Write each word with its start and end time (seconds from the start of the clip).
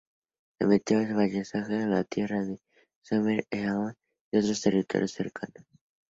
Sometió 0.59 0.97
a 0.97 1.13
vasallaje 1.13 1.75
a 1.75 1.85
las 1.85 2.07
tierras 2.09 2.47
de 2.47 2.59
Sumer, 3.03 3.45
Elam 3.51 3.93
y 4.31 4.39
otros 4.39 4.59
territorios 4.59 5.11
cercanos. 5.11 5.63